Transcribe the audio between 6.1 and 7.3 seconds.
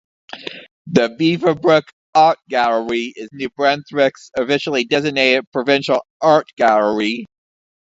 art gallery.